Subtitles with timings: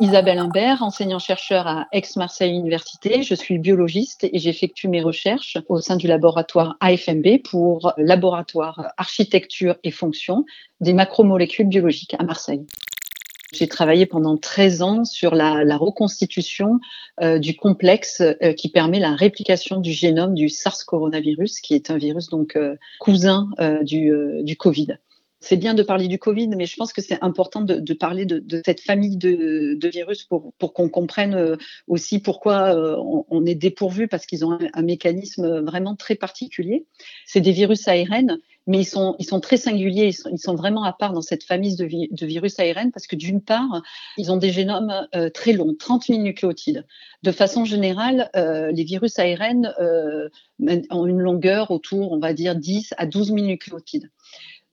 [0.00, 3.24] Isabelle Imbert, enseignant-chercheur à Aix-Marseille Université.
[3.24, 9.74] Je suis biologiste et j'effectue mes recherches au sein du laboratoire AFMB pour Laboratoire Architecture
[9.82, 10.44] et Fonction
[10.80, 12.64] des macromolécules biologiques à Marseille.
[13.52, 16.78] J'ai travaillé pendant 13 ans sur la, reconstitution
[17.20, 21.90] euh, du complexe euh, qui permet la réplication du génome du SARS coronavirus, qui est
[21.90, 23.48] un virus donc euh, cousin
[23.82, 24.98] du Covid
[25.40, 28.62] c'est bien de parler du Covid, mais je pense que c'est important de, parler de,
[28.64, 32.96] cette famille de, virus pour, qu'on comprenne euh, aussi pourquoi euh,
[33.28, 36.86] on, est dépourvu, parce qu'ils ont un, mécanisme vraiment très particulier.
[37.24, 41.22] C'est des virus ARN, mais ils sont, très singuliers, ils sont, vraiment à part dans
[41.22, 43.82] cette famille de, vi de virus ARN, parce que d'une part,
[44.16, 46.84] ils ont des génomes euh, très longs, 30 000 nucléotides.
[47.22, 49.72] De façon générale, les virus ARN
[50.90, 54.10] ont une longueur autour, on va dire, 10 à 12 000 nucléotides.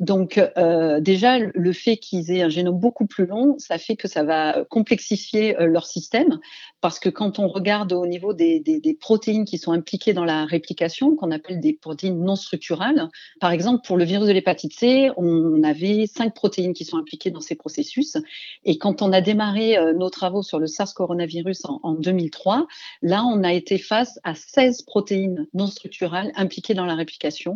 [0.02, 4.10] Donc euh, déjà, le fait qu'ils aient un génome beaucoup plus long, ça fait que
[4.10, 6.40] ça va complexifier euh, leur système,
[6.82, 8.62] parce que quand on regarde au niveau des,
[9.00, 13.08] protéines qui sont impliquées dans la réplication, qu'on appelle des protéines non structurales,
[13.40, 17.32] par exemple pour le virus de l'hépatite C, on avait cinq protéines qui sont impliquées
[17.32, 18.18] dans ces processus,
[18.66, 22.68] et quand on a démarré euh, nos travaux sur le SARS coronavirus en, en 2003,
[23.02, 27.56] là on a été face à 16 protéines non structurales impliquées dans la réplication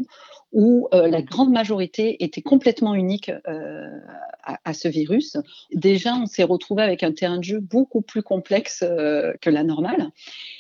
[0.52, 3.88] où euh, la grande majorité était complètement unique euh,
[4.44, 5.38] à, ce virus.
[5.74, 9.64] Déjà, on s'est retrouvé avec un terrain de jeu beaucoup plus complexe euh, que la
[9.64, 10.10] normale.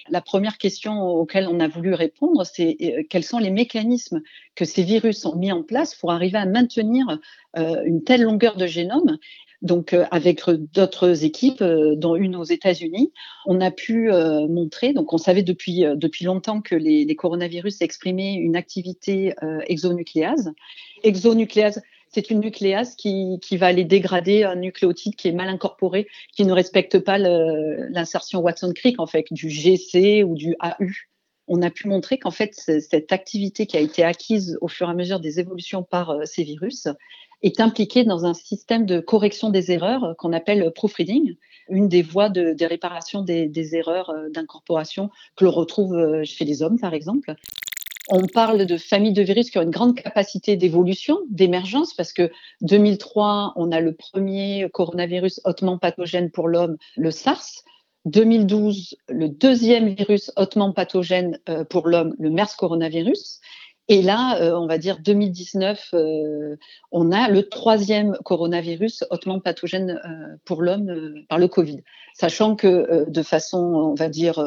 [0.09, 4.21] La première question auquel on a voulu répondre, c'est quels sont les mécanismes
[4.55, 7.19] que ces virus ont mis en place pour arriver à maintenir
[7.55, 9.17] une telle longueur de génome?
[9.61, 13.11] Donc euh, avec d'autres équipes, euh, dont une aux États-Unis,
[13.45, 17.81] on a pu euh, montrer, donc on savait depuis, depuis longtemps que les, les coronavirus
[17.81, 19.33] exprimaient une activité
[19.67, 20.53] exonucléase.
[21.03, 26.07] Exonucléase, c'est une nucléase qui, qui, va aller dégrader un nucléotide qui est mal incorporé,
[26.35, 30.88] qui ne respecte pas l'insertion Watson-Crick, en fait, du GC ou du AU.
[31.47, 34.91] On a pu montrer qu'en fait, cette activité qui a été acquise au fur et
[34.91, 36.88] à mesure des évolutions par ces virus
[37.41, 41.35] est impliqué dans un système de correction des erreurs qu'on appelle proofreading,
[41.69, 46.61] une des voies de, réparation des, erreurs euh, d'incorporation que l'on retrouve euh, chez les
[46.61, 47.35] hommes, par exemple.
[48.11, 52.31] On parle de familles de virus qui ont une grande capacité d'évolution, d'émergence, parce que
[52.61, 57.63] 2003, on a le premier coronavirus hautement pathogène pour l'homme, le SARS.
[58.05, 63.41] 2012, le deuxième virus hautement pathogène euh, pour l'homme, le MERS coronavirus.
[63.91, 66.57] Et là, euh, on va dire 2019, euh,
[66.91, 71.81] on a le troisième coronavirus hautement pathogène euh, pour l'homme par le Covid.
[72.13, 74.44] Sachant que de façon, on va dire,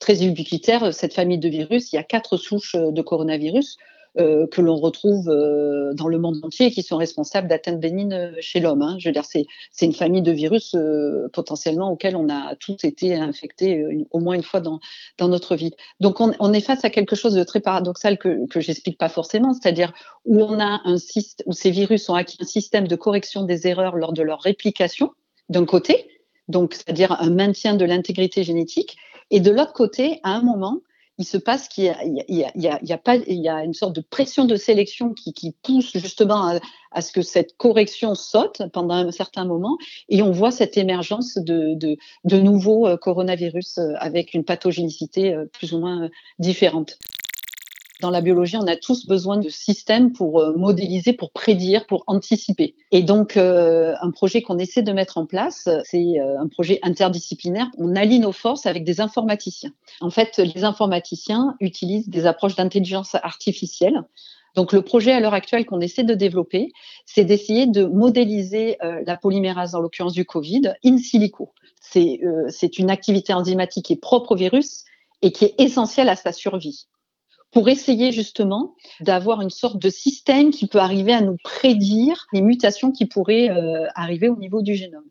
[0.00, 3.76] très ubiquitaire, cette famille de virus, il y a quatre souches de coronavirus
[4.18, 8.60] euh, que l'on retrouve euh, dans le monde entier qui sont responsables d'atteintes bénignes chez
[8.60, 8.82] l'homme.
[8.82, 8.96] Hein.
[8.98, 9.46] Je veux dire, c'est,
[9.80, 14.42] une famille de virus euh, potentiellement auxquels on a tous été infectés au moins une
[14.42, 14.80] fois dans,
[15.18, 15.70] notre vie.
[16.00, 19.54] Donc, on, est face à quelque chose de très paradoxal que, que j'explique pas forcément,
[19.54, 19.94] c'est-à-dire
[20.26, 23.66] où on a un système, où ces virus ont acquis un système de correction des
[23.66, 25.12] erreurs lors de leur réplication,
[25.48, 26.06] d'un côté,
[26.48, 28.98] donc c'est-à-dire un maintien de l'intégrité génétique,
[29.30, 30.80] et de l'autre côté, à un moment,
[31.18, 36.58] il se passe qu'il y a, une sorte de pression de sélection qui, pousse justement
[36.90, 39.76] à, ce que cette correction saute pendant un certain moment,
[40.08, 45.34] et on voit cette émergence de, de, de nouveaux euh, coronavirus euh, avec une pathogénicité
[45.34, 46.08] euh, plus ou moins
[46.38, 46.98] différente
[48.02, 52.02] dans la biologie, on a tous besoin de systèmes pour euh, modéliser, pour prédire, pour
[52.08, 52.74] anticiper.
[52.90, 56.80] Et donc, euh, un projet qu'on essaie de mettre en place, c'est euh, un projet
[56.82, 57.68] interdisciplinaire.
[57.78, 59.72] On allie nos forces avec des informaticiens.
[60.00, 64.02] En fait, les informaticiens utilisent des approches d'intelligence artificielle.
[64.56, 66.72] Donc, le projet à l'heure actuelle qu'on essaie de développer,
[67.06, 68.76] c'est d'essayer de modéliser
[69.06, 71.54] la polymérase, en l'occurrence du Covid, in silico.
[71.80, 74.84] C'est une activité enzymatique qui est propre au virus
[75.22, 76.86] et qui est essentielle à sa survie
[77.52, 82.40] pour essayer justement d'avoir une sorte de système qui peut arriver à nous prédire les
[82.40, 85.04] mutations qui pourraient euh, arriver au niveau du génome.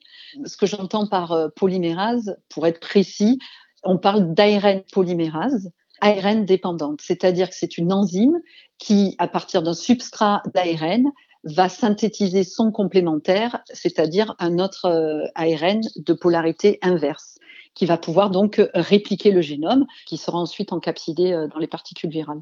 [0.46, 3.40] Ce que j'entends par euh, polymérase, pour être précis,
[3.84, 5.72] on parle d'ARN polymérase,
[6.02, 8.40] ARN dépendante, c'est-à-dire que c'est une enzyme
[8.80, 11.12] qui, à partir d'un substrat d'ARN,
[11.44, 17.38] va synthétiser son complémentaire, c'est-à-dire un autre euh, ARN de polarité inverse
[17.74, 21.68] qui va pouvoir donc euh, répliquer le génome, qui sera ensuite encapsidé euh, dans les
[21.68, 22.42] particules virales.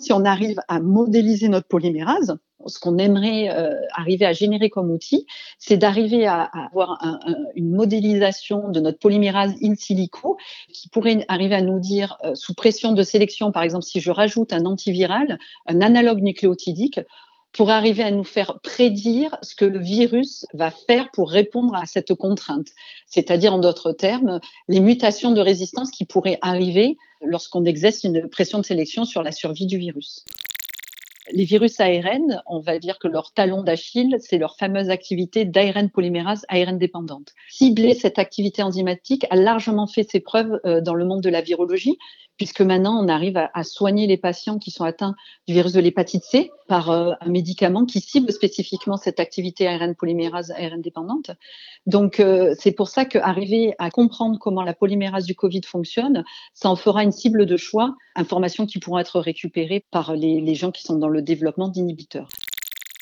[0.00, 4.92] Si on arrive à modéliser notre polymérase, ce qu'on aimerait euh, arriver à générer comme
[4.92, 5.26] outil,
[5.58, 10.36] c'est d'arriver à, avoir un, un, une modélisation de notre polymérase in silico
[10.72, 14.52] qui pourrait arriver à nous dire, sous pression de sélection, par exemple, si je rajoute
[14.52, 17.00] un antiviral, un analogue nucléotidique,
[17.52, 21.86] pour arriver à nous faire prédire ce que le virus va faire pour répondre à
[21.86, 22.68] cette contrainte.
[23.06, 28.58] C'est-à-dire, en d'autres termes, les mutations de résistance qui pourraient arriver lorsqu'on exerce une pression
[28.58, 30.24] de sélection sur la survie du virus.
[31.30, 35.90] Les virus ARN, on va dire que leur talon d'Achille, c'est leur fameuse activité d'ARN
[35.90, 37.34] polymérase ARN dépendante.
[37.50, 41.42] Cibler cette activité enzymatique a largement fait ses preuves euh, dans le monde de la
[41.42, 41.98] virologie,
[42.38, 45.14] puisque maintenant on arrive à, soigner les patients qui sont atteints
[45.46, 49.94] du virus de l'hépatite C par euh, un médicament qui cible spécifiquement cette activité ARN
[49.94, 51.32] polymérase ARN dépendante.
[51.86, 56.24] Donc euh, c'est pour ça qu'arriver à comprendre comment la polymérase du Covid fonctionne,
[56.54, 60.54] ça en fera une cible de choix, informations qui pourront être récupérées par les, les
[60.54, 62.28] gens qui sont dans le développement d'inhibiteurs.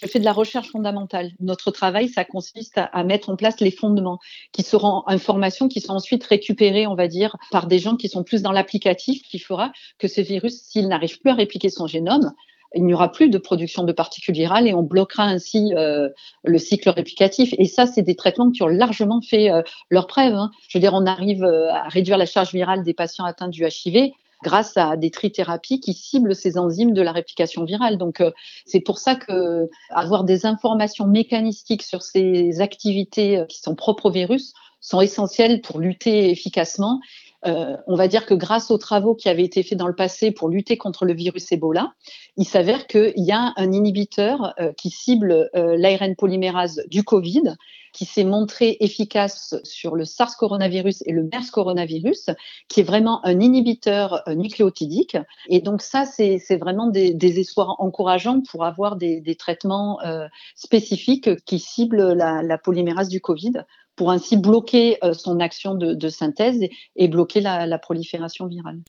[0.03, 1.33] Je fais de la recherche fondamentale.
[1.41, 4.19] Notre travail, ça consiste à, mettre en place les fondements
[4.53, 8.23] qui seront informations qui sont ensuite récupérées, on va dire, par des gens qui sont
[8.23, 12.33] plus dans l'applicatif, qui fera que ce virus, s'il n'arrive plus à répliquer son génome,
[12.75, 16.11] il n'y aura plus de production de particules virales et on bloquera ainsi euh,
[16.45, 17.55] le cycle réplicatif.
[17.59, 20.35] Et ça, c'est des traitements qui ont largement fait euh, leur preuve.
[20.35, 20.51] Hein.
[20.69, 23.65] Je veux dire, on arrive euh, à réduire la charge virale des patients atteints du
[23.65, 24.11] HIV
[24.43, 27.99] grâce à des trithérapies qui ciblent ces enzymes de la réplication virale.
[27.99, 28.31] Donc, euh,
[28.65, 34.07] c'est pour ça que avoir des informations mécanistiques sur ces activités euh, qui sont propres
[34.07, 37.01] au virus sont essentielles pour lutter efficacement.
[37.47, 40.31] Euh, on va dire que grâce aux travaux qui avaient été faits dans le passé
[40.31, 41.93] pour lutter contre le virus Ebola,
[42.37, 47.55] il s'avère qu'il y a un inhibiteur qui cible l'ARN polymérase du Covid
[47.97, 52.29] qui s'est montré efficace sur le SARS coronavirus et le MERS coronavirus,
[52.69, 55.17] qui est vraiment un inhibiteur euh, nucléotidique.
[55.49, 61.59] Et donc ça, c'est vraiment des, espoirs encourageants pour avoir des, traitements euh, spécifiques qui
[61.59, 63.65] ciblent la, polymérase du Covid
[63.97, 66.61] pour ainsi bloquer euh, son action de, synthèse
[66.97, 68.81] et, bloquer la prolifération virale.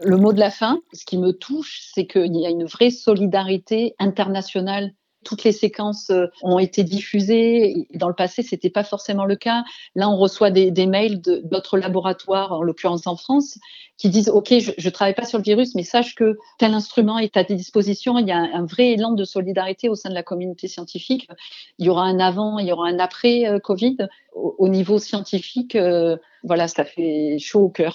[0.00, 2.90] Le mot de la fin, ce qui me touche, c'est qu'il y a une vraie
[2.90, 4.92] solidarité internationale
[5.24, 7.86] toutes les séquences euh, ont été diffusées.
[7.94, 9.64] Dans le passé, c'était pas forcément le cas.
[9.94, 13.58] Là, on reçoit des, mails d'autres laboratoires, en l'occurrence en France,
[13.96, 17.18] qui disent OK, je, je travaille pas sur le virus, mais sache que tel instrument
[17.18, 18.18] est à tes dispositions.
[18.18, 21.28] Il y a un, vrai élan de solidarité au sein de la communauté scientifique.
[21.78, 23.96] Il y aura un avant, il y aura un après euh, Covid.
[24.34, 27.92] Au, au niveau scientifique, euh, voilà, ça fait chaud au cœur.